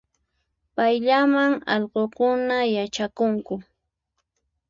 Payllaman 0.75 1.51
allqunkuna 1.73 2.57
yachakunku 2.77 3.55